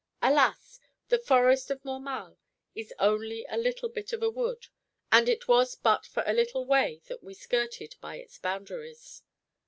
[0.19, 0.79] Alas!
[1.09, 2.37] the forest of Mormal
[2.73, 4.65] is only a little bit of a wood,
[5.11, 9.21] and it was but for a little way that we skirted by its boundaries.